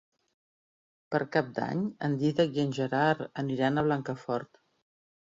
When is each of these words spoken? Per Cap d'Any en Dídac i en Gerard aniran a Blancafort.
Per 1.15 1.19
Cap 1.35 1.49
d'Any 1.57 1.83
en 2.07 2.15
Dídac 2.23 2.57
i 2.59 2.61
en 2.63 2.73
Gerard 2.77 3.21
aniran 3.43 3.77
a 3.77 3.85
Blancafort. 3.89 4.59